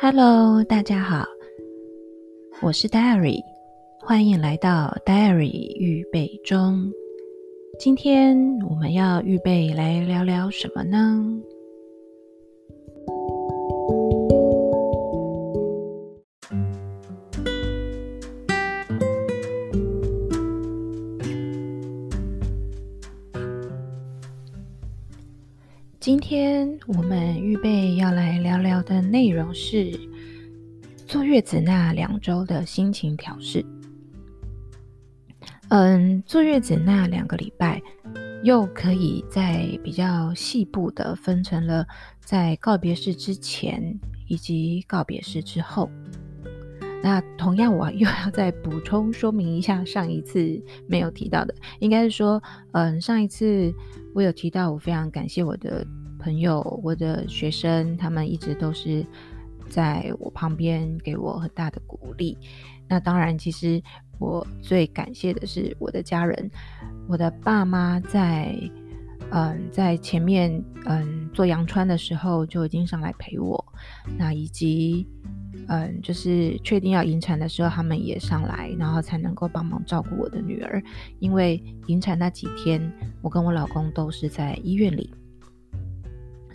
[0.00, 1.26] Hello，大家好，
[2.62, 3.42] 我是 Diary，
[4.00, 6.88] 欢迎来到 Diary 预备中。
[7.80, 8.38] 今天
[8.70, 11.20] 我们要预备来聊聊什么呢？
[29.52, 29.98] 是
[31.06, 33.64] 坐月子那两周的心情调试。
[35.70, 37.82] 嗯，坐月子那两个礼拜，
[38.42, 41.86] 又可以在比较细部的分成了
[42.20, 45.90] 在告别式之前以及告别式之后。
[47.00, 53.72] 那同样，我又要再补充说明一下上一次没有提到的，应该是说，嗯，上一次
[54.14, 55.86] 我有提到，我非常感谢我的
[56.18, 59.06] 朋友、我的学生，他们一直都是
[59.68, 62.36] 在我旁边给我很大的鼓励。
[62.88, 63.82] 那当然，其实
[64.18, 66.50] 我最感谢的是我的家人，
[67.06, 68.54] 我的爸妈在，
[69.30, 73.64] 嗯，在前面，嗯，做羊穿的时候就已经上来陪我，
[74.16, 75.06] 那以及。
[75.70, 80.82] 嗯，就是确定要引产的时候，他们也上来，然后才能够帮忙照顾我的女儿。
[81.18, 82.80] 因为引产那几天，
[83.20, 85.12] 我跟我老公都是在医院里，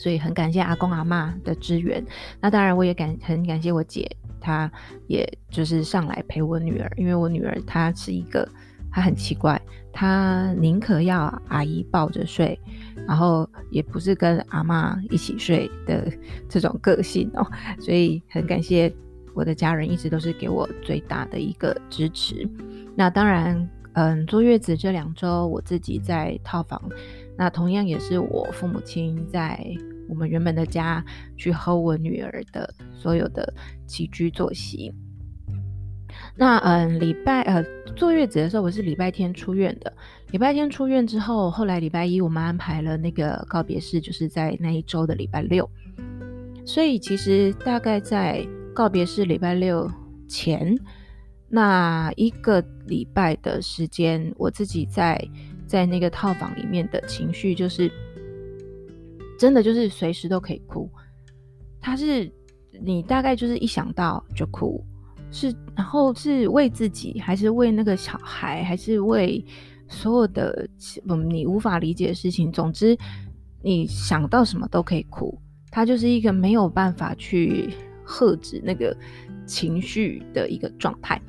[0.04, 2.06] 所以很感谢阿公阿嬷的支援。
[2.42, 4.06] 那当然，我也感很感谢我姐，
[4.42, 4.70] 她
[5.08, 8.46] 也就是上来陪我女儿，因为我女儿她是一个，
[8.92, 9.62] 她很奇怪，
[9.94, 12.60] 她宁可要阿姨抱着睡，
[13.08, 16.12] 然后也不是跟阿嬷一起睡的
[16.50, 17.48] 这种个性哦，
[17.80, 18.94] 所以很感谢。
[19.36, 22.48] 我的家人一直都是给我最大的一个支持。
[22.96, 26.80] 那当然，嗯，坐月子这两周，我自己在套房，
[27.36, 29.60] 那同样也是我父母亲在
[30.08, 31.04] 我们原本的家
[31.38, 33.54] 去和我女儿的所有的
[33.86, 34.94] 起居作息。
[36.36, 37.64] 那嗯，礼拜呃
[37.96, 39.92] 坐月子的时候，我是礼拜天出院的。
[40.32, 45.70] 礼拜天出院之后，后来礼拜一我们安排了那个告别式，就是在那一周的礼拜六。
[46.66, 49.90] 所以其实大概在告别式礼拜六
[50.28, 50.76] 前
[51.50, 55.20] 那一个礼拜的时间，我自己在
[55.68, 57.92] 在那个套房里面的情绪，就是
[59.44, 60.90] 真的就是随时都可以哭。
[61.82, 62.32] 他是
[62.82, 64.82] 你大概就是一想到就哭，
[65.32, 69.46] 是然后是为自己，还是为那个小孩，还是为
[69.90, 70.66] 所有的
[71.10, 72.50] 嗯你无法理解的事情。
[72.50, 72.98] 总之，
[73.62, 75.38] 你想到什么都可以哭。
[75.70, 77.70] 他就是一个没有办法去。
[78.06, 78.96] 遏制那个
[79.46, 81.20] 情绪的一个状态，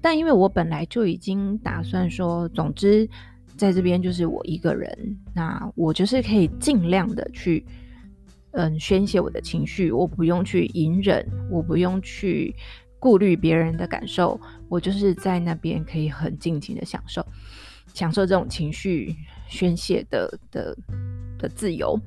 [0.00, 3.08] 但因为我本来就已经打算说，总之
[3.56, 7.64] 在这边就是我一个人，那我就是可以尽量的去，
[8.52, 12.54] 嗯，宣泄我的情绪，我不用去隐忍，我不用去
[12.98, 17.24] 顾虑别人的感受，我就是在那边可以很尽情的享受，
[17.94, 19.14] 享受这种情绪
[19.48, 20.76] 宣泄的的
[21.38, 21.98] 的自由。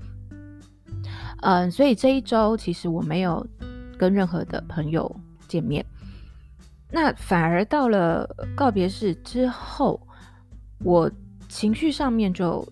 [1.42, 3.46] 嗯，所以这一周其实我没有。
[3.98, 5.10] 跟任何的朋友
[5.48, 5.86] 见面，
[6.92, 10.06] 那反而到了告别式之后，
[10.84, 11.10] 我
[11.56, 12.68] 情绪上面就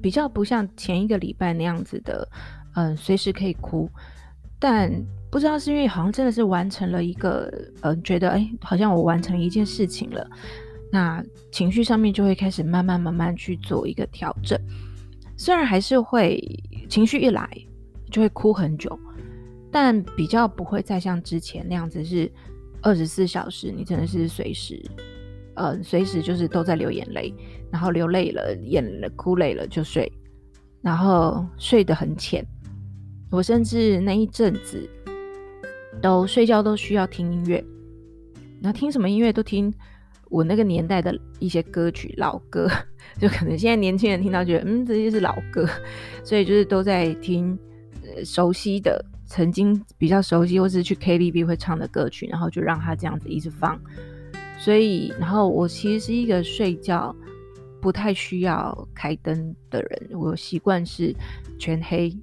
[0.00, 2.28] 比较不像前一个礼拜那样子的，
[2.76, 3.90] 嗯，随时可以哭。
[4.56, 4.88] 但
[5.32, 10.30] 不知道是因为好像真的是完成了一个，嗯，觉得哎，好像我完成一件事情了，
[10.92, 11.20] 那
[11.50, 14.56] 情绪上面就会开始慢慢慢慢去做一个调整。
[15.36, 16.40] 虽然还是会
[16.88, 17.50] 情绪一来
[18.12, 18.96] 就会哭很久。
[19.72, 22.28] 但比较不会再像之前那样子是
[22.82, 24.82] 二十四小时，你真的是随时，
[25.54, 27.32] 呃，随时就是都在流眼泪，
[27.70, 28.84] 然后流泪了，眼
[29.16, 30.10] 哭累了就睡，
[30.82, 32.44] 然后睡得很浅。
[33.30, 34.88] 我甚至那一阵子
[36.02, 37.64] 都睡觉都需要听音乐，
[38.60, 39.72] 那听什么音乐都听
[40.28, 42.68] 我那个年代的一些歌曲，老歌，
[43.20, 45.68] 就可能现在年轻人听到觉得嗯，这些是老歌，
[46.24, 47.58] 所以就是都在听，
[48.24, 49.04] 熟悉的。
[49.32, 53.80] 曾经比较熟悉或是去 KTV 会唱的歌曲，然后就让他这样子一直放。
[54.58, 57.14] 所以，然后我其实是一个睡觉
[57.80, 61.14] 不太需要开灯的人，我习惯是
[61.58, 62.16] 全黑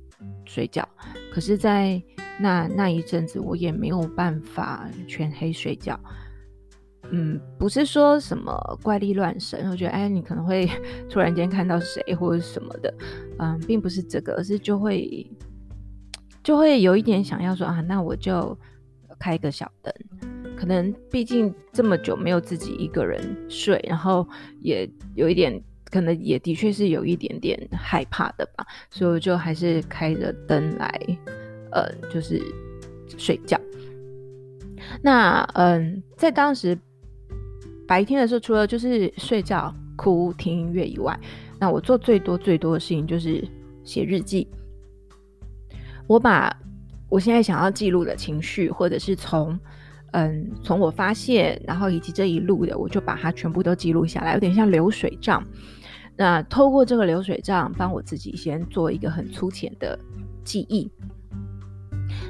[0.45, 0.87] 睡觉。
[1.31, 2.01] 可是，在
[2.39, 5.99] 那那一阵子，我也没有办法全黑睡觉。
[7.11, 10.69] 嗯，不是说什么怪力乱神，我觉得哎，你可能会
[11.09, 12.93] 突然间看到谁或者什么的，
[13.39, 15.29] 嗯，并不是这个，而是就会。
[16.43, 18.57] 就会有一点想要说啊，那我就
[19.19, 19.93] 开个小灯，
[20.57, 24.27] 可能毕竟这么久没有自己一个人睡，然后
[24.59, 25.61] 也有一点，
[25.91, 30.99] 可能也的确是有一点点害怕的吧，所以我就还是开着灯来，
[31.71, 32.41] 呃，就是
[33.17, 33.59] 睡觉。
[35.01, 36.77] 那嗯，在当时
[37.87, 41.17] 白天的时候，除了就是睡觉、哭、听音乐以外，
[41.59, 43.47] 那我做最多最多的事情就是
[43.83, 44.47] 写日记。
[46.07, 46.55] 我把
[47.09, 49.59] 我现在想要记录的情绪，或者是从
[50.11, 55.43] 嗯从我发现，然后以及这一路的，我就把它全部都记录下来，有点像流水账。
[56.15, 59.97] 那透过这个流水账，帮我自己先做一个很粗浅的
[60.43, 60.89] 记忆。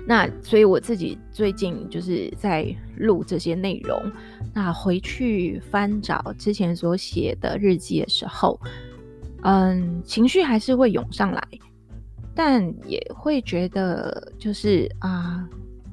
[0.06, 2.66] 那所以我自己最近就是在
[2.98, 4.02] 录这些内容。
[4.54, 8.60] 那回去翻找之前所写的日记的时候，
[9.44, 11.42] 嗯，情绪还是会涌上来，
[12.34, 15.48] 但也会觉得就是啊，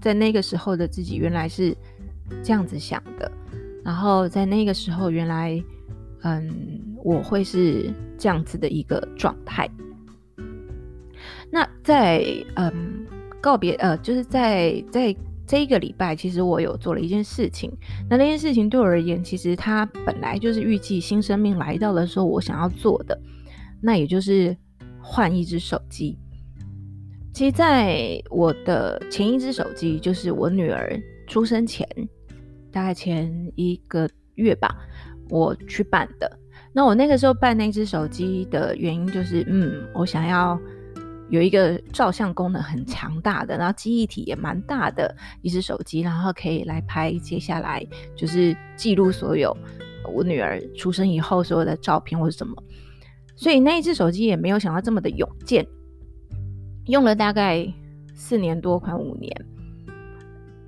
[0.05, 1.75] 在那个时候的自己原来是
[2.43, 3.33] 这样子想的，
[3.83, 5.65] 然后在那个时候原来。
[6.27, 9.69] 嗯，我会是这样子的一个状态。
[11.51, 12.25] 那在
[12.57, 13.07] 嗯
[13.43, 15.15] 告别呃，就是在在
[15.47, 17.71] 这一个礼拜，其实我有做了一件事情。
[18.09, 23.21] 那那件事情对我而言，其实它本来就是预计新生命来到的时候我想要做的。
[23.83, 24.57] 那也就是
[25.03, 26.17] 换一只手机。
[27.35, 30.97] 其实，在我的前一只手机，就是我女儿
[31.27, 31.85] 出生前，
[32.71, 34.73] 大概前一个月吧。
[35.31, 36.31] 我去办的，
[36.73, 40.57] 那我那个时候办那只手机的原因就是，嗯，我想要
[41.29, 47.85] 有一个照相功能很强大的，然后记忆体也蛮大的一只手机，然后可以来拍接下来
[48.15, 49.57] 就是记录所有
[50.13, 52.55] 我女儿出生以后所有的照片或者什么，
[53.35, 55.67] 所以那一只手机也没有想到这么的勇健，
[56.87, 57.67] 用了大概
[58.15, 59.45] 四年多，快五年，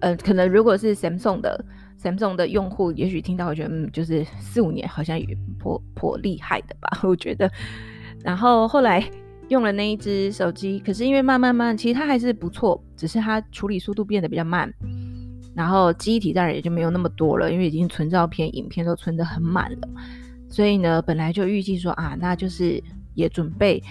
[0.00, 1.64] 呃，可能如果是 Samsung 的。
[1.98, 5.26] Samsung 的用户也许听到，我觉得嗯，就是四五年好像也
[5.58, 7.50] 颇颇厉害的吧， 我觉得。
[8.22, 9.02] 然后后来
[9.48, 14.72] 用了那一只手机，可是因为慢慢慢，其实它还是不错，只是它处理速度变得比较慢，
[15.54, 19.88] 然后记忆体当然也就没有那么多了，因为已经存照片、影片都存得很满了。
[20.50, 22.80] 所以呢，本来就预计说啊，那就是
[23.14, 23.82] 也准备，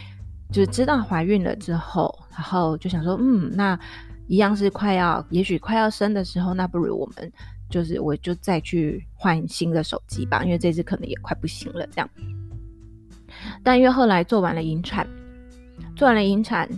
[0.51, 3.79] 就是知道怀孕了之后，然后就想说，嗯，那
[4.27, 7.31] 一样是快要，也许快要生的时候，那不如我们。
[7.67, 11.85] 就是我就再去换新的手机吧，因为这次可能也快不行了。
[11.87, 12.07] 这样，
[13.63, 15.05] 但因为后来做完了引产，
[15.95, 16.69] 做完了引产，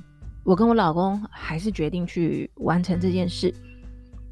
[0.46, 3.54] 我跟我老公还是决定去完成这件事。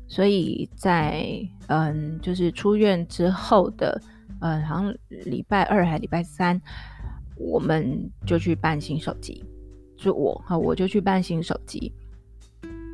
[0.07, 1.27] 所以在
[1.67, 4.01] 嗯，就是出院之后的
[4.39, 6.59] 嗯，好像礼拜二还礼拜三，
[7.35, 9.43] 我们就去办新手机。
[9.97, 11.91] 就我哈，我就去办新手机，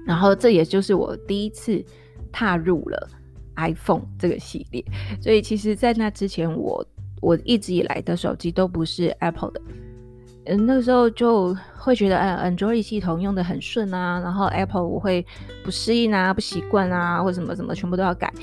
[0.06, 1.84] 然后这也就是我第一次
[2.32, 3.10] 踏入了。
[3.58, 4.84] iPhone 这个系列，
[5.22, 6.84] 所以其实，在那之前我，
[7.22, 9.62] 我一直以来的手机都不是 Apple 的，
[10.46, 15.24] 嗯，那个时候就会觉得，嗯，Android 系统用得很顺啊，然后 Apple 我会
[15.64, 18.34] 不适应啊，不习惯啊，或什么什么，全部都要改。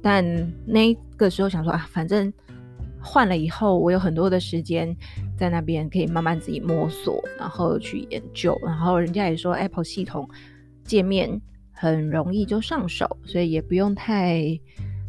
[0.00, 0.24] 但
[0.64, 2.32] 那个时候想说啊，反正
[3.02, 4.96] 换了以后，我有很多的时间
[5.36, 10.28] 在那边可以慢慢自己摸索，然后去研究，然后人家也说 Apple 系统
[10.84, 11.40] 界面。
[11.74, 14.56] 很容易就上手，所以也不用太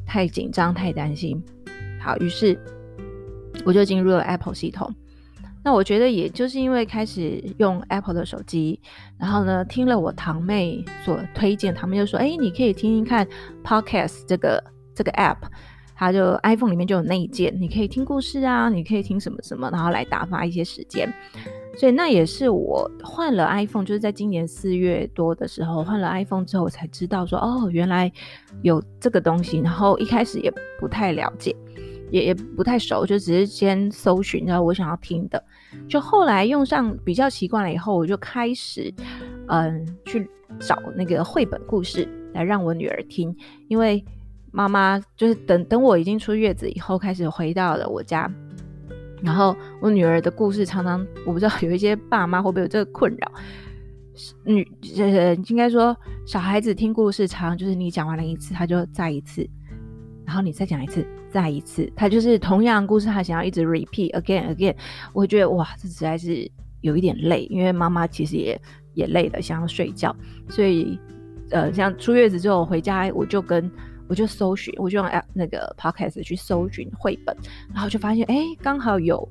[0.07, 1.39] 太紧张、太担心。
[2.01, 2.59] 好，于是
[3.63, 4.91] 我就进入了 Apple 系统。
[5.63, 8.79] 那我觉得，也就是因为开始用 Apple 的手机，
[9.19, 13.27] 然后呢，听了我堂妹所推荐，他们就说：“哎，你可以听听看
[13.63, 14.63] Podcast 这个
[14.95, 15.37] 这个 App，
[15.95, 21.11] 它就 iPhone 里面就有内建，你可以听故事啊，你可以听什么什么，然后来打发一些时间。”
[21.75, 28.11] 所以那也是我换了 iPhone，就是在今年四月多的时候换了 iPhone 之后，才知道说哦，原来
[28.61, 29.57] 有这个东西。
[29.57, 31.55] 然后一开始也不太了解，
[32.11, 35.43] 也也不太熟，就只是先搜寻，然后我想要听的。
[35.89, 38.93] 就后来用上比较习惯了以后，我就开始
[39.47, 43.35] 嗯去找那个绘本故事来让我女儿听，
[43.67, 44.05] 因为
[44.53, 48.31] 妈妈就是等等我已经出月子以后，开始回到了我家。
[49.19, 53.31] 然后我女儿的故事常常，我不知道有一些爸妈会不会有这个困扰。
[54.43, 54.63] 女
[54.99, 59.49] 呃，应该说小孩子听故事常常就是你讲完了一次，他就再一次，
[60.23, 64.75] 然后你再讲一次，再一次，他就是同样故事，他想要一直 repeat again again。
[65.13, 66.47] 我觉得哇，这实在是
[66.81, 68.61] 有一点累，因为妈妈其实也
[68.93, 70.15] 也累了，想要睡觉。
[70.47, 70.99] 所以
[71.49, 73.71] 呃，像出月子之后回家，我就跟。
[74.07, 77.35] 我就搜寻，我就用 app 那个 podcast 去搜寻绘本，
[77.73, 79.27] 然后就发现，哎，刚好有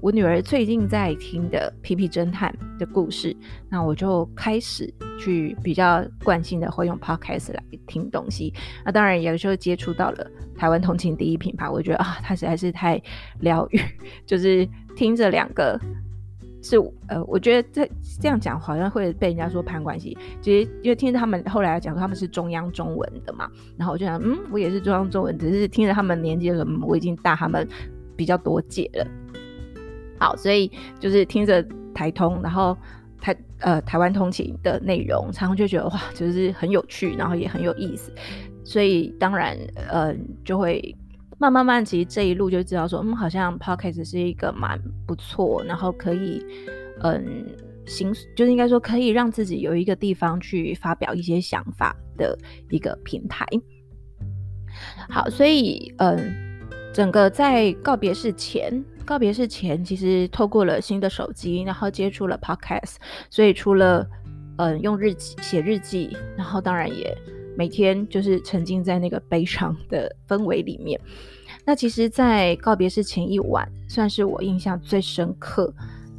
[0.00, 3.36] 我女儿最近在听的《皮皮侦探》的故事，
[3.68, 8.52] 那我就开始去比较惯性的会用 podcast 来听东西。
[8.84, 13.00] 那当然，有时候接触到了台湾同情第一品牌，我觉得啊，它实在是太
[13.40, 13.80] 疗愈，
[14.24, 14.66] 就是
[14.96, 15.78] 听着两个
[16.64, 16.78] 是
[17.08, 17.86] 呃，我觉得这
[18.18, 20.16] 这样讲好像会被人家说攀关系。
[20.40, 27.68] 其实因为听着他们后来讲说他们是中央中文的嘛，然后我就想，嗯，我也是中央中文，只是听着他们年纪的时候，我已经大他们
[28.16, 29.06] 比较多届了。
[30.18, 31.62] 好，所以就是听着
[31.94, 32.74] 台通，然后
[33.20, 38.10] 台呃台湾通勤的内容，常常就觉得哇，就是很有趣，然后也很有意思。
[38.64, 39.54] 所以当然，
[39.90, 40.96] 呃，就会。
[41.38, 46.44] 慢慢慢，其实这一路就知道说，嗯，好像 Podcast 是一个蛮不错，然后可以，
[47.02, 47.44] 嗯，
[47.86, 52.38] 行，就是应该说可以让自己有一个地方去发表一些想法的
[52.70, 53.44] 一个平台。
[55.08, 56.34] 好，所以，嗯，
[56.92, 62.96] 整个在告别式前，告别式前，其实透过了新的手机，然后接触了 Podcast，
[63.30, 64.06] 所以除了，
[64.58, 67.16] 嗯，用日记写日记，然后当然也。
[67.56, 71.00] 每天就是沉浸在那个悲伤的氛围里面。
[71.64, 75.72] 那其实，在告别式前一晚，算是我印象最深刻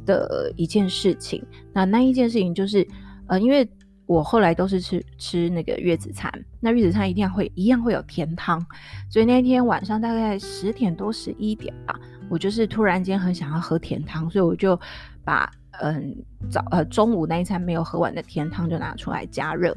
[0.04, 1.40] 的一件事情。
[1.72, 2.86] 那那一件事情就是，
[3.28, 3.68] 呃，因为
[4.06, 8.64] 我后来都是吃吃那个月子餐，那月子餐一定会一样会有甜汤，
[9.08, 11.96] 所以那天晚上大概十点多十一点吧，
[12.28, 14.78] 我就是突然间很想要喝甜汤，所以我就
[15.24, 15.48] 把
[15.80, 16.16] 嗯
[16.50, 19.76] 早呃中午那一餐没有喝完的甜汤就拿出来加热。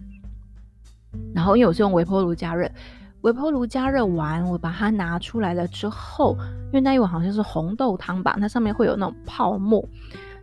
[1.33, 2.69] 然后，因为我是用微波炉加热，
[3.21, 6.37] 微波炉加热完，我把它拿出来了之后，
[6.67, 9.83] 因为那一碗好像是红豆汤吧，它上面会有那种泡沫，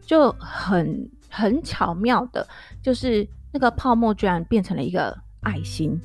[0.00, 2.46] 就很很巧妙的，
[2.82, 5.98] 就是那个泡沫居然变成了一个爱心。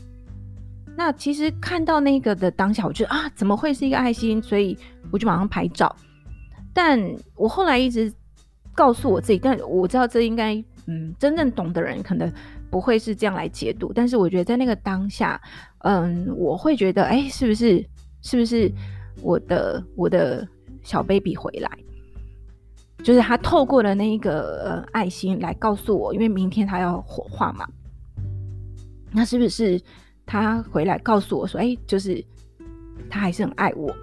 [0.96, 4.42] 那其实看到那个的当下，我觉得啊，怎么会是一个爱心？
[4.42, 4.78] 所以
[5.10, 5.96] 我就马上拍照。
[6.74, 7.00] 但
[7.36, 8.14] 我后来一直
[8.76, 12.32] 告诉我自己，但我知道这应该，嗯，真正懂的人可能。
[12.72, 15.40] 不会是这样来解读，但是我觉得在那个当下，
[15.80, 17.86] 嗯，我会觉得，哎，是不是，
[18.22, 18.72] 是不是
[19.22, 20.48] 我的我的
[20.82, 21.70] 小 baby 回来？
[23.04, 27.68] 就是他透过了那一个呃爱心来告诉我，因为明天他要火化嘛，
[29.12, 29.80] 那是不是
[30.26, 32.24] 他回来告诉我说，哎，就是
[33.10, 33.94] 他还是很爱我，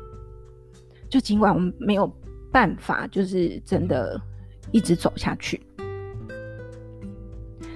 [1.08, 2.06] 就尽管我们没有
[2.52, 4.20] 办法，就是真的
[4.72, 5.58] 一直走下去，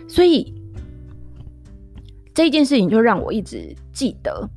[0.06, 0.60] 所以。
[2.34, 4.48] 这件事情就让我一直记得，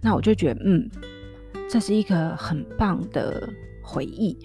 [0.00, 0.88] 那我就觉得，嗯，
[1.68, 3.48] 这是一个很棒的
[3.82, 4.38] 回忆，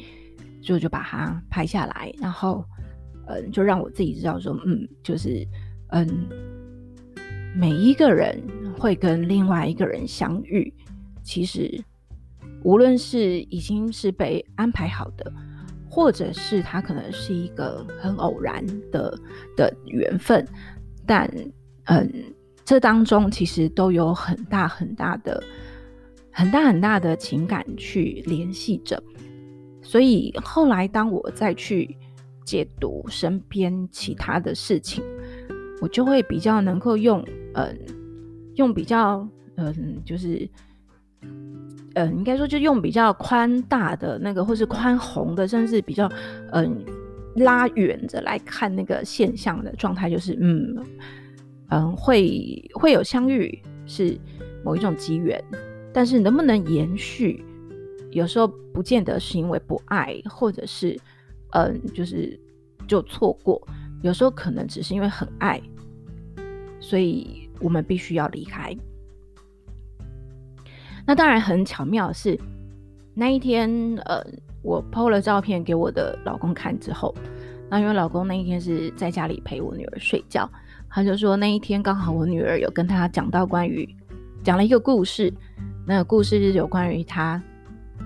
[0.62, 2.66] 所以我就把它拍下来，然后，
[3.28, 5.48] 嗯，就让我自己知道说，嗯，就是，
[5.90, 6.08] 嗯，
[7.56, 8.42] 每一个人
[8.80, 10.74] 会跟另外一个人相遇，
[11.22, 11.84] 其实
[12.64, 15.32] 无论是已经是被安排好的，
[15.88, 19.16] 或者是他可能是一个很偶然的
[19.56, 20.44] 的缘分，
[21.06, 21.32] 但。
[21.86, 22.10] 嗯，
[22.64, 25.44] 这当中其实都有很大很大的、
[26.32, 29.04] 很大很大的情感去联系着，
[29.82, 31.98] 所以后来当我再去
[32.46, 35.04] 解读身边其他的事情，
[35.82, 37.22] 我就会比较能够用
[37.56, 37.78] 嗯，
[38.56, 40.50] 用比较嗯，就是
[41.96, 46.10] 嗯，应该说就用比较宽大的那个，或是宽宏的，甚至比较
[46.54, 46.82] 嗯
[47.36, 50.82] 拉远着来看那个现象的状态，就是嗯。
[51.70, 54.18] 嗯，会会有相遇是
[54.64, 55.44] 某一种机缘，
[55.92, 57.44] 但是能不能延续，
[58.12, 61.00] 有时候不见得是因为不爱，或者是
[61.52, 62.40] 嗯，就是
[62.88, 63.62] 就错过，
[64.02, 65.62] 有时候可能只是因为很爱，
[66.80, 68.76] 所以我们必须要离开。
[71.06, 72.40] 那当然很巧妙的是，
[73.14, 73.70] 那一天，
[74.06, 74.24] 呃，
[74.62, 77.14] 我 PO 了照片给我的老公看之后，
[77.70, 80.50] 那因为老公那一天是在家里陪我女儿睡觉。
[80.94, 83.88] 他就说那一天刚好我女儿有跟他讲到关于
[84.44, 85.34] 讲了一个故事，
[85.88, 87.42] 那个故事是有关于他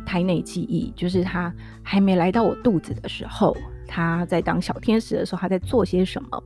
[0.05, 1.53] 胎内记忆，就是他
[1.83, 6.43] 还没来到我肚子的时候，他在当小天使的时候他在做些什么。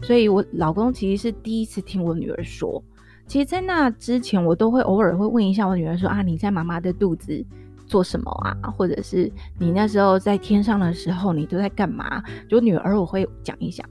[0.00, 2.80] 所以我老公其实是第一次听我女儿说，
[3.26, 7.44] 其实，在那之前我都会偶尔会问一下我女儿说啊，你在妈妈的肚子
[7.86, 8.70] 做什么啊？
[8.70, 9.28] 或者是
[9.58, 12.22] 你那时候在天上的时候你都在干嘛？
[12.48, 13.84] 就女儿我会讲一讲，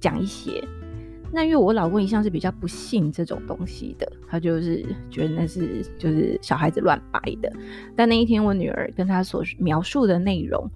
[0.00, 0.60] 讲一些。
[1.30, 7.52] 那因为我老公一向是比较不信这种东西的，他就是觉得那是就是小孩子乱掰的。
[7.94, 10.68] 但那一天我女儿跟他所描述的内容，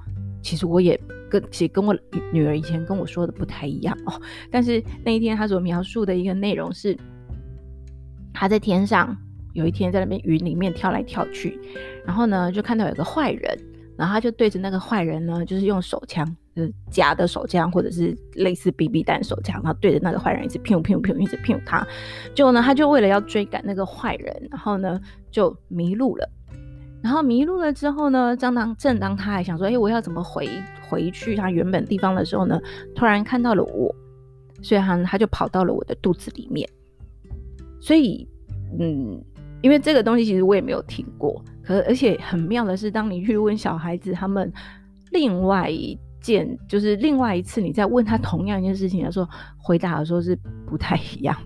[0.42, 1.96] 其实我也跟其实跟我
[2.32, 4.20] 女儿以前跟我说的不太一样哦。
[4.50, 6.94] 但是那一天他所描述的一个内容是，
[8.34, 9.16] 他在天上
[9.54, 11.58] 有一天在那边云里面跳来跳去，
[12.04, 13.58] 然后呢就看到有个坏人，
[13.96, 16.36] 然后他就对着那个坏人呢就是用手枪。
[16.54, 21.86] 就是假的手枪，或者是类似 BB 弹手枪，然后对着那个坏人一直砰砰砰，一直砰他。
[22.34, 26.28] 结果呢，他就为了要追赶那个坏人，然后呢就迷路了。
[27.02, 30.48] 然后迷路了之后呢，正当正当他还想说，哎，我要怎么回
[30.88, 32.60] 回去他原本地方的时候呢，
[32.94, 33.92] 突然看到了我，
[34.62, 36.68] 所以他他就跑到了我的肚子里面。
[37.80, 38.28] 所以，
[38.78, 39.20] 嗯，
[39.62, 44.52] 因为这个东西其实我也没有听过，可而且很妙的是，当你去问小孩子，他们
[45.10, 50.34] 另外一见就是另外一次你在问他同样一件事情的时候，回答的时候是
[50.66, 51.36] 不太一样。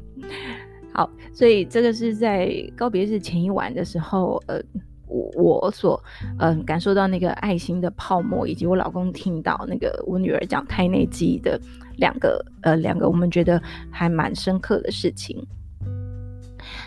[0.95, 4.63] 好，所以这个是在告别式前一晚的时候，呃。
[5.09, 6.03] 我我所
[6.41, 11.59] 嗯感受到那个爱心的泡沫，以及我老公听到那个我女儿讲胎内记忆的
[11.99, 15.41] 两个呃两个我们觉得还蛮深刻的事情。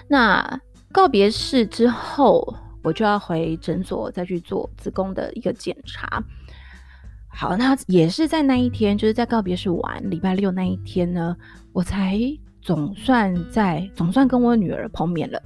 [0.10, 0.60] 那
[0.92, 2.54] 告别式之后，
[2.84, 6.22] 我就要回诊所再去做子宫的一个检查。
[7.32, 11.36] 好，那也是在那一天，就是在告别式完礼拜六那一天呢，
[11.72, 12.20] 我才
[12.62, 15.42] 总算在总算跟我女儿碰面了。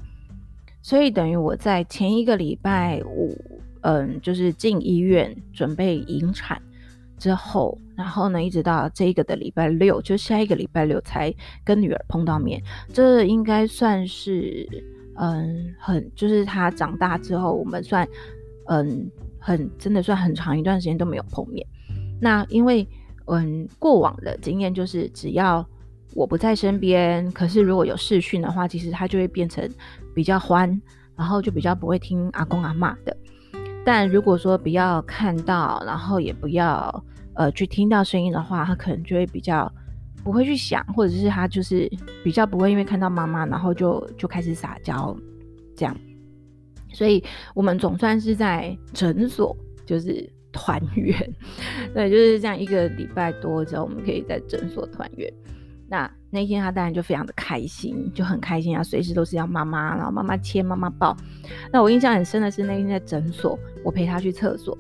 [0.82, 3.38] 所以等于我在前一个礼拜五，
[3.82, 6.62] 嗯，就是进医院准备引产
[7.18, 12.62] 之后，然后呢，一直到这个的礼拜六，就下一个礼拜六才跟女儿碰到面。
[12.92, 14.68] 这应该算是，
[15.16, 18.06] 嗯，很就是她长大之后，我们算，
[18.68, 19.10] 嗯，
[19.44, 21.66] 很真的算很长一段时间都没有碰面。
[22.22, 22.88] 那因为，
[23.26, 25.66] 嗯，过往的经验就是只要
[26.14, 29.70] 我不在身边，可是如果有视讯的话，其实他就会变成。
[30.16, 30.80] 比较欢，
[31.16, 33.18] 然后就比较不会听阿公阿嬷的。
[33.84, 39.74] 但如果说不要看到，然后也不要呃去听到声音的话，他可能就会比较
[40.24, 41.92] 不会去想，或者是他就是
[42.24, 45.18] 比较不会因为看到妈妈，然后就就开始撒娇
[45.76, 45.98] 这样。
[46.94, 47.22] 所以
[47.54, 51.18] 我们总算是在诊所就是团圆，
[51.94, 55.32] 对，就是这样一个礼拜多之后，我们可以在诊所团圆。
[55.90, 61.16] 那那天他当然就非常的开心，就很开心啊，随时都是要妈妈，然后妈妈牵妈妈抱。
[61.72, 64.76] 那我印象很深的是那天在诊所，我陪他去厕所，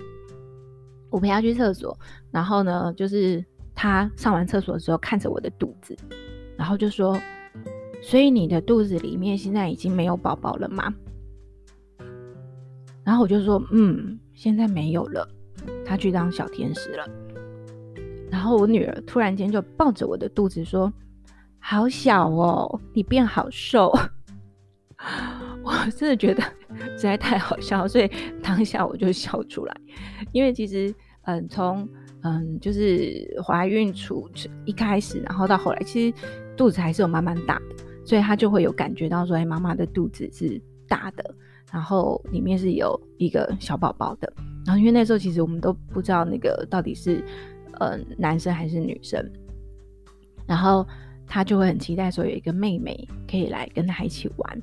[1.11, 1.95] 我陪他去厕所，
[2.31, 3.43] 然后呢，就是
[3.75, 5.95] 他上完厕所的时候看着我的肚子，
[6.57, 7.19] 然后就说
[8.01, 10.91] ：“所以你的肚子里面现在已经没有宝宝了吗？”
[13.03, 15.27] 然后我就说：“嗯，现在没有了，
[15.85, 17.07] 他去当小天使了。”
[18.31, 20.91] 然后我女儿突然间就抱着我的肚子说。
[21.65, 23.89] 好小哦，你变好瘦，
[25.63, 26.43] 我真的觉得
[26.77, 28.11] 实在太好笑，所以
[28.43, 29.73] 当下我就笑出来。
[30.33, 31.87] 因为其实，嗯，从
[32.21, 34.29] 嗯就是怀孕初
[34.65, 36.17] 一开始，然后到后来，其实
[36.57, 41.33] 肚子还是有慢慢大的，所以他就会有感觉到说，哎，妈妈的肚子是大的，
[41.73, 44.31] 然后里面是有一个小宝宝的。
[44.65, 47.21] 然后因为那时候其实我们都不知道那个到底是
[47.79, 49.29] 嗯男生还是女生，
[50.47, 50.87] 然后。
[51.25, 54.61] 他就会很期待说有一个妹妹可以来跟他一起玩，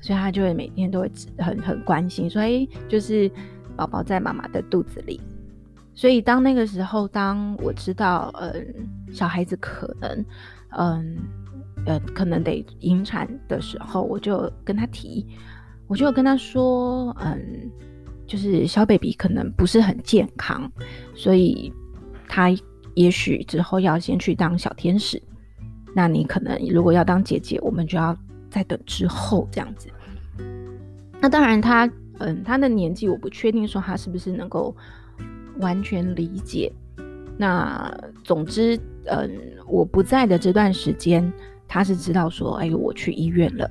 [0.00, 3.28] 所以他就会每天都会很很关心，所以就是
[3.74, 5.20] 宝宝在妈妈的肚子里。
[5.94, 8.52] 所以当那个时候，当我知道嗯
[9.10, 10.24] 小孩子可能
[10.78, 11.16] 嗯
[11.86, 15.26] 呃可能得引产的时候，我就跟他提，
[15.92, 17.70] 我就跟他说嗯
[18.26, 20.72] 就是小 baby 可能不是很健康，
[21.14, 21.70] 所以
[22.26, 22.48] 他
[22.94, 25.22] 也许之后要先去当小天使。
[25.94, 28.16] 那你可能如果要当姐姐，我们就要
[28.48, 29.90] 再等之后这样子。
[31.20, 31.86] 那当然他，
[32.20, 34.74] 嗯，他的年纪我不确定说他是不是能够
[35.58, 36.72] 完全理解。
[37.36, 39.30] 那总之，嗯，
[39.68, 41.30] 我不在的这段时间，
[41.68, 43.70] 他是知道说，哎，我去医院了。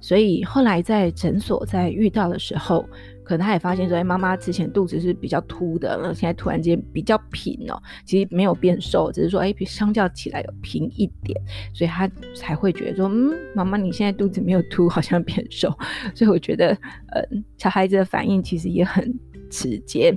[0.00, 2.88] 所以后来在诊所在遇到的时候。
[3.24, 11.38] 可能他也发现说，哎，妈妈之前肚子是比较凸的，那现在突然间比较平哦，其实没有变瘦，只是说，哎，比相较起来有平一点，
[11.74, 15.68] 所以他才会觉得说，嗯，妈妈你现在肚子没有凸，好像变瘦。
[16.16, 16.72] 所以我觉得，
[17.12, 19.14] 嗯，小孩子的反应其实也很
[19.50, 20.16] 直接。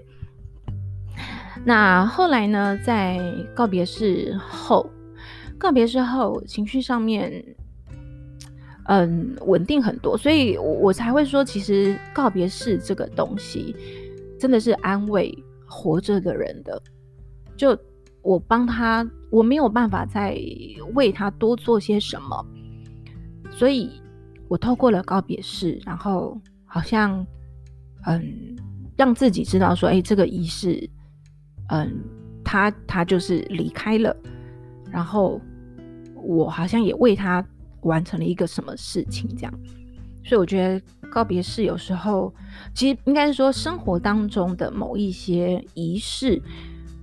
[1.66, 3.20] 那后来呢，在
[3.54, 4.90] 告别式后，
[5.58, 7.44] 告别式后情绪上面。
[8.86, 13.76] 嗯，稳定很多，所以我才会说，其实告别式这个东西
[14.40, 15.32] 真的是安慰
[15.68, 16.82] 活着的人的。
[17.56, 17.78] 就
[18.24, 20.36] 我帮他，我没有办法再
[20.96, 22.46] 为他多做些什么，
[23.52, 23.90] 所以
[24.48, 27.26] 我透过了告别式，然后好像
[28.08, 28.58] 嗯，
[28.98, 30.90] 让自己知道说，哎，这个仪式，
[31.70, 32.02] 嗯，
[32.44, 34.16] 他他就是离开了，
[34.92, 35.40] 然后
[36.16, 37.46] 我好像也为他。
[37.82, 39.54] 完成了一个什么事情，这样，
[40.24, 42.34] 所以我觉得告别式有时候，
[42.74, 46.42] 其实应该是说生活当中的某一些仪式，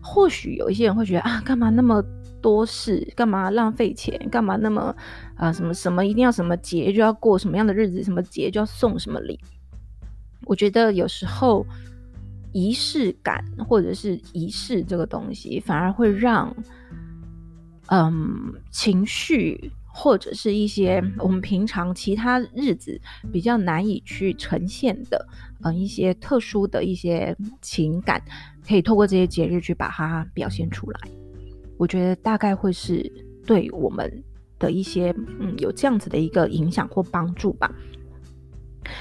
[0.03, 2.03] 或许有一些人会觉得啊，干嘛那么
[2.41, 4.95] 多事，干嘛浪费钱，干嘛那么
[5.35, 9.39] 啊什么什么一定要什么节就要过什么样的日子，什么节就要送什么礼。
[10.45, 11.67] 我觉得有时候
[12.53, 16.55] 仪式感或者是仪式这个东西，反而会让
[17.89, 19.71] 嗯情绪。
[20.01, 23.01] 或者是一些我们平常其他日子
[23.33, 25.27] 比较难以去呈现的，
[25.65, 28.23] 嗯，一些特殊的一些情感，
[28.65, 31.01] 可以透过这些节日去把它表现出来。
[31.77, 33.13] 我觉得大概会是
[33.45, 34.23] 对我们
[34.57, 37.69] 的一些，嗯，有这样子的一个影响或帮助吧。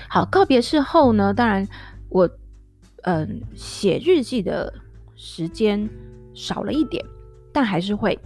[0.09, 1.67] 好，告别式后呢，当然
[2.09, 2.27] 我，
[3.03, 4.73] 嗯，写日记的
[5.15, 5.87] 时间
[6.33, 7.05] 少了一点，
[7.53, 8.17] 但还是会。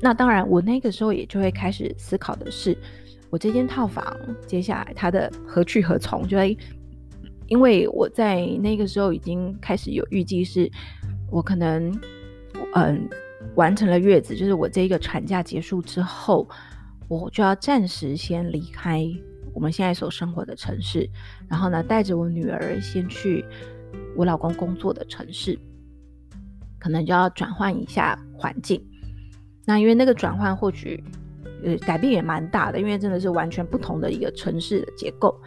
[0.00, 2.76] 那当然，我那个时候也就会开始思考的是，
[3.30, 6.26] 我这间套房接下来它的何去何从？
[6.26, 6.56] 就会，
[7.48, 10.70] 因为我在那个时候已经开始有预计，是
[11.30, 11.92] 我可能
[12.74, 13.08] 嗯
[13.56, 16.48] 完成了月子，就是我这一个产假结束之后，
[17.08, 19.04] 我就要暂时先离开
[19.52, 21.10] 我们现在所生活的城市，
[21.48, 23.44] 然后呢，带着我女儿先去
[24.16, 25.58] 我老公工作的城市，
[26.78, 28.80] 可能就要转换一下环境。
[29.68, 31.04] 那因为那个转换或许，
[31.62, 35.38] 呃，改变也蛮大的，因为真的是完全不同的一个城市的结构，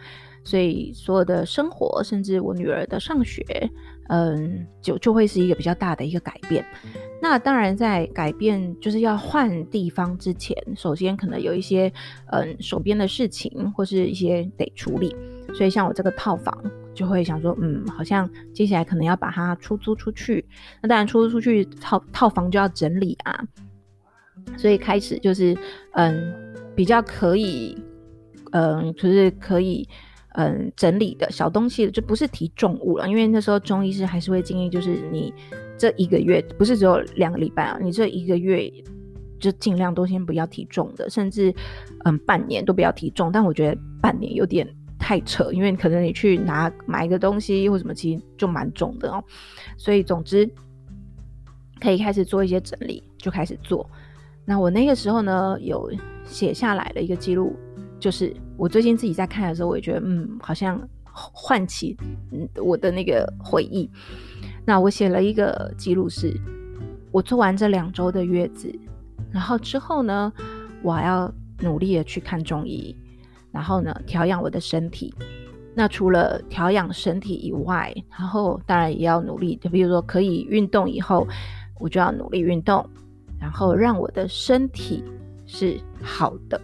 [0.44, 3.44] 所以所有的生活，甚至我女儿的上学，
[4.10, 6.64] 嗯，就就会是一个比较大的一个改变。
[7.20, 11.92] 那当然，在改变就是要换地方之前，首先可能有一些
[12.26, 15.16] 嗯手边的事情或是一些得处理，
[15.52, 16.56] 所以像我这个套房，
[16.94, 20.44] 就会想说，嗯，好像接下来可能要把它出租出去。
[20.80, 23.44] 那当然，出租出去套套房就要整理啊。
[24.56, 25.56] 所以开始就是，
[25.92, 26.32] 嗯，
[26.74, 27.76] 比较可以，
[28.52, 29.88] 嗯，就是可以，
[30.34, 33.08] 嗯，整理的小东西，就不是提重物了。
[33.08, 35.32] 因为那时候中医师还是会建议，就是你
[35.78, 38.70] 这一个月不是只有两个礼拜啊，你这一个月
[39.40, 41.52] 就尽量都先不要提重的，甚至
[42.04, 43.32] 嗯半年都不要提重。
[43.32, 49.22] 但我觉得半年有点太扯，因为可能你去拿买一个东西或什么，其实就蛮重的哦。
[49.76, 50.48] 所以总之
[51.80, 53.88] 可以开始做一些整理，就开始做。
[54.44, 55.90] 那我那个时候呢，有
[56.24, 57.56] 写下来的一个记录，
[58.00, 61.96] 就是我最近自己在看的时候，我也觉得，嗯，好像唤起
[62.32, 63.88] 嗯我的那个回忆。
[64.64, 66.34] 那我写了一个记录，是
[67.10, 68.72] 我做完这两周的月子，
[69.30, 70.32] 然后之后呢，
[70.82, 72.96] 我还要努力的去看中医，
[73.50, 75.14] 然后呢，调养我的身体。
[75.74, 81.26] 那除了调养身体以外，然后当然也要努力，就比如说可以运动以后，
[81.78, 82.84] 我就要努力运动。
[83.42, 85.02] 然后让我的身体
[85.46, 86.60] 是好的，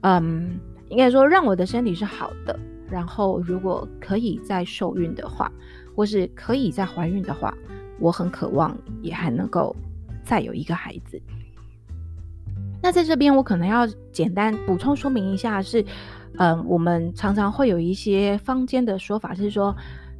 [0.00, 2.58] 嗯，应该说让我的身体是好的。
[2.90, 5.52] 然后如果可以再受孕的话，
[5.94, 7.54] 或是可以再怀孕的话，
[8.00, 9.76] 我很渴望也还能够
[10.24, 11.20] 再有一个孩子。
[12.82, 15.84] 那在这边我可能要简单补充说明一下是，
[16.38, 19.76] 嗯，我们常常会有一些坊间的说法是说，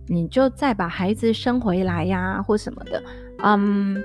[0.07, 3.03] 你就再把孩子生回来呀，或什么的，
[3.39, 3.97] 嗯。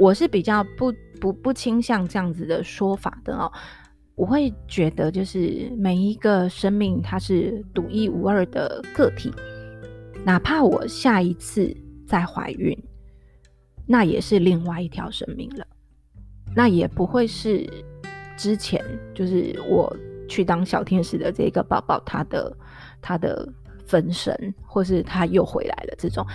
[0.00, 3.52] 我是比较不不不倾向这样子的说法的哦，
[4.14, 9.30] 我会觉得就是每一个生命它是独一无二的个体，
[10.24, 12.74] 哪怕我下一次再怀孕，
[13.86, 15.66] 那也是另外一条生命了，
[16.56, 17.68] 那也不会是
[18.38, 18.82] 之前
[19.14, 19.94] 就是我
[20.26, 22.56] 去当小天使的这个宝宝他的
[23.02, 23.46] 他的
[23.84, 26.26] 分身，或是他又回来了这种。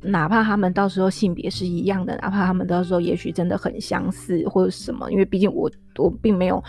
[0.00, 6.62] 哪怕他们到时候性别是一样的，哪怕他们到时候也许真的很相似或者什么，因为毕竟我我并没有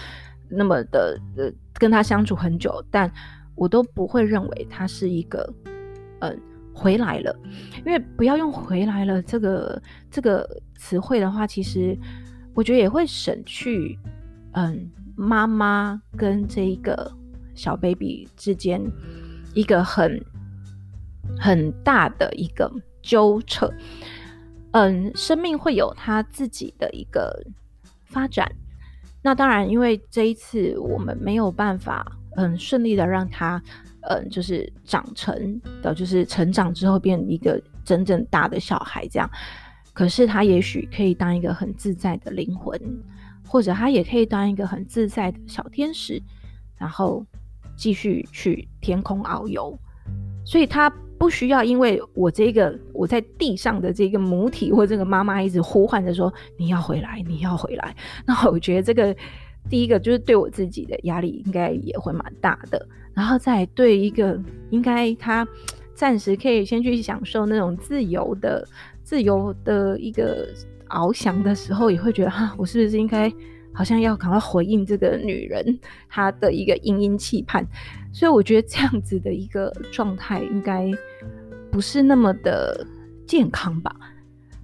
[0.49, 3.11] 那么的呃跟他相处很久，但
[3.55, 5.53] 我都不会认为他是一个
[6.19, 6.39] 嗯、
[6.73, 7.35] 回来了，
[7.85, 11.97] 因为不要用回来了这个这个词汇的话，其实
[12.53, 13.97] 我觉得也会省去
[14.53, 17.11] 嗯妈妈跟这一个
[17.55, 18.81] 小 baby 之间
[19.53, 20.21] 一个很
[21.37, 22.71] 很大的一个。
[23.09, 23.67] 纠扯，
[24.73, 27.43] 嗯，生命会有它自己的一个
[28.05, 28.47] 发展。
[29.23, 33.59] 那当然，因为这一次我们没有办法，嗯，顺利的让它，
[34.01, 39.27] 嗯，就是长成的，就是成长之后变一个真正大的小孩这样。
[39.91, 42.79] 可是他也许可以当一个很自在的灵魂，
[43.47, 46.21] 或者他也可以当一个很自在的小天使，
[46.77, 47.25] 然后
[47.75, 49.75] 继续去天空遨游。
[50.45, 50.93] 所以他。
[51.19, 57.93] 不需要，因为我这个我在地上的这个母体或这个妈妈一直呼唤着说，你要回来，你要回来。
[58.25, 59.13] 那我觉得这个
[59.69, 62.87] 第一个就是对我自己的压力应该也会蛮大的。
[63.13, 65.45] 然后再对一个应该他
[65.93, 68.65] 暂时可以先去享受那种自由的
[69.03, 70.47] 自由的一个
[70.87, 73.29] 翱翔的时候，也会觉得哈，我是不是应该
[73.73, 75.77] 好像要赶快回应这个女人
[76.07, 77.67] 她的一个殷殷期盼？
[78.11, 80.89] 所以我觉得这样子的一个状态应该
[81.71, 82.85] 不是那么的
[83.27, 83.95] 健康吧。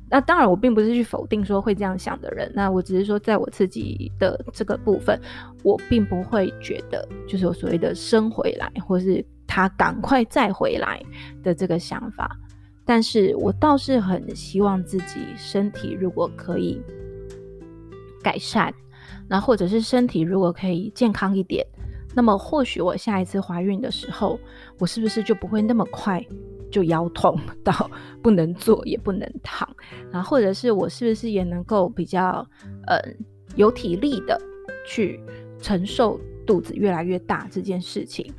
[0.08, 2.49] 那当然，我并不是去否定说会这样想的人。
[2.55, 5.19] 那我只是说，在我自己的这个部分，
[5.63, 11.03] 我并不会觉得就是我所谓的生回来，或是他赶快再回来
[11.43, 12.38] 的这个想法。
[12.86, 16.79] 但是我倒是很希望自己身体如果可以
[18.21, 18.71] 改善，
[19.27, 21.65] 那或者是身体如果可以健康一点，
[22.15, 24.39] 那么或许我下一次怀孕的时候，
[24.80, 26.25] 我是不是就不会那么快？
[26.71, 27.89] 就腰痛到
[28.21, 29.69] 不能坐也不能躺，
[30.12, 32.45] 然后或者是我是不是也能够比较
[32.88, 32.99] 呃
[33.56, 34.38] 有体力的
[34.86, 35.17] 去
[35.62, 38.30] 承受肚子越来越大这件事情，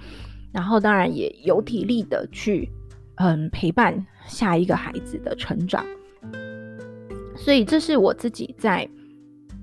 [0.53, 2.69] 然后当然也有体力的去
[3.15, 5.87] 嗯陪伴下一个孩子的成长，
[7.37, 8.87] 所以这是我自己在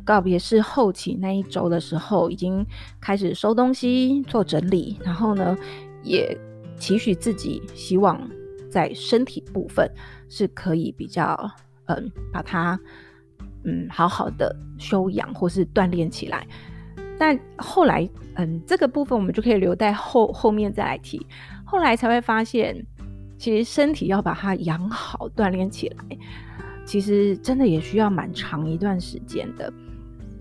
[0.03, 2.65] 告别式后期那一周的时候已经
[3.01, 5.57] 开始收东西做整理，然后呢
[6.03, 6.37] 也
[6.77, 8.19] 期许自己希望。
[8.73, 9.87] 在身体部分
[10.27, 11.37] 是可以比较，
[11.85, 12.79] 嗯，把它，
[13.65, 16.47] 嗯，好好的休养或是锻炼起来。
[17.19, 21.23] 但后来，嗯，这个部分我们就可以留在后后面再来提。
[21.63, 22.83] 后来才会发现，
[23.37, 26.17] 其实身体要把它养好、锻炼起来，
[26.83, 29.71] 其实真的也需要蛮长一段时间的。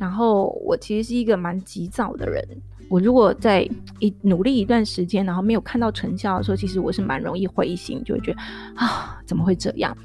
[0.02, 2.44] 然后我其实是一个蛮急躁的人。
[2.90, 3.62] 我如果在
[4.00, 8.40] 一努力一段时间，然后没有看到成效的时候，其实我是蛮容易灰心，就会觉得
[8.74, 9.96] 啊，怎么会这样？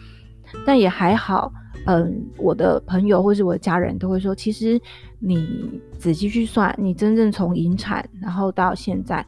[0.68, 1.52] 但也还好，
[1.88, 4.80] 嗯，我的朋友或是我的家人都会说，其实
[5.18, 9.26] 你仔细去算，你真正从引产然后到现在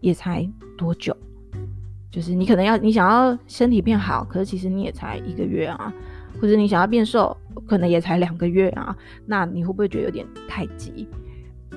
[0.00, 1.14] 也才多久？
[2.10, 5.92] 就是你可能要你想要身体变好，可是其实你也才一个月啊，
[6.40, 11.08] 或者你想要变瘦，可能也才两个月啊，那你会不会觉得有点太急？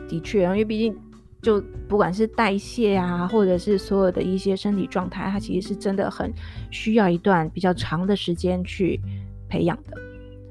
[0.07, 0.95] 的确，因为毕竟。
[1.41, 6.29] 就不管是代谢啊，或者是所有的一些身体状态，它其实是真的很
[6.69, 8.99] 需要一段比较长的时间去
[9.47, 9.97] 培养的。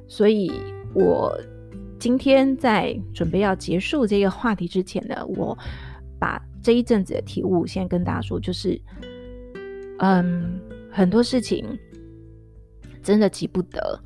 [0.06, 0.50] 所以
[0.94, 1.38] 我
[1.98, 5.54] 今天在准备要结束这个话题之前呢，我
[6.18, 8.80] 把这一阵子的体悟先跟大家说，就是，
[9.98, 10.58] 嗯，
[10.90, 11.66] 很多事情
[13.02, 14.00] 真的急不得。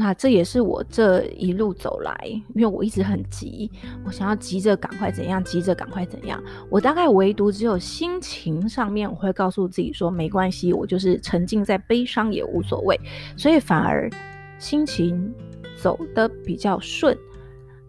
[0.00, 2.16] 那这也是我这一路走来，
[2.54, 3.68] 因为我一直很急，
[4.04, 6.40] 我想要急着赶快怎样，急着赶快怎样。
[6.70, 12.96] 我大概唯独只有心情上面，我会告诉自己说没关系，我就是沉浸在悲伤也无所谓。
[13.36, 14.08] 所以反而
[14.56, 15.34] 心情
[15.76, 17.18] 走得比较顺，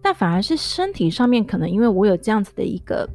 [0.01, 3.07] 但反而是身体上面可能因为我有这样子的一个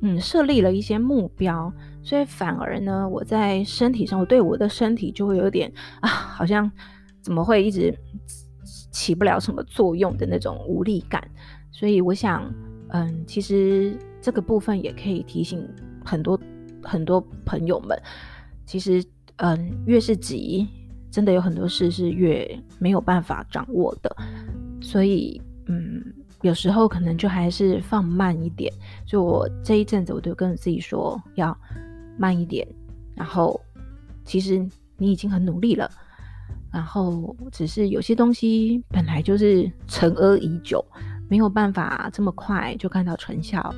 [0.00, 1.72] 嗯设立了一些目标，
[2.04, 6.70] 所以反而呢，我在身体上，我对我的身体就会有点啊，好像。
[7.24, 7.90] 怎么会一直
[8.92, 11.26] 起不了什么作用的那种无力感？
[11.72, 12.44] 所以我想，
[12.88, 15.66] 嗯，其实这个部分也可以提醒
[16.04, 16.38] 很多
[16.82, 17.98] 很多朋友们，
[18.66, 19.02] 其实，
[19.36, 20.68] 嗯，越是急，
[21.10, 22.46] 真的有很多事是越
[22.78, 24.14] 没有办法掌握的。
[24.82, 26.04] 所以，嗯，
[26.42, 28.70] 有时候可能就还是放慢一点。
[29.06, 31.56] 所以我这一阵子，我都跟自己说要
[32.16, 32.66] 慢一点。
[33.14, 33.60] 然后，
[34.24, 35.90] 其实你已经很努力了。
[36.72, 40.84] 然后，只是有些东西本来就是沉疴已久，
[41.28, 43.72] 没有办法这么快就看到成效。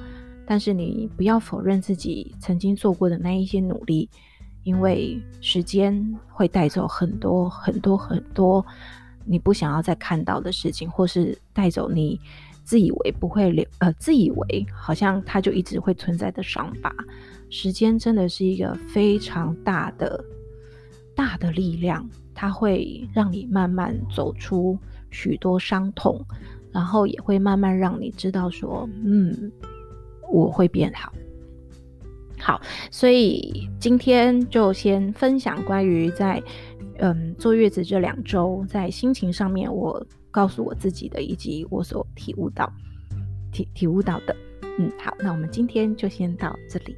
[0.47, 4.09] 但是你不要否认自己曾经做过的那一些努力，
[4.63, 8.65] 因为时间会带走很多很多很多
[9.25, 12.19] 你不想要再看到的事情，或是带走你
[12.65, 16.95] 自以为不会留，呃，自以为好像它就一直会存在的伤疤。
[17.59, 20.23] 时间真的是一个非常大的
[21.15, 22.07] 大的力量。
[22.39, 24.79] 它会让你慢慢走出
[25.11, 26.23] 许多伤痛，
[26.71, 29.51] 然后也会慢慢让你知道说，嗯，
[30.31, 31.11] 我会变好。
[32.39, 36.43] 好，所以今天就先分享关于在
[36.99, 42.71] 嗯坐月子这两周在心情上面，我告诉我自己的，以及我所体悟到
[43.51, 44.37] 体体悟到的。
[44.79, 46.95] 嗯，好，那我们今天就先到这里。